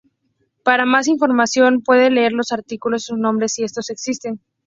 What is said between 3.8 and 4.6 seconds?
existen.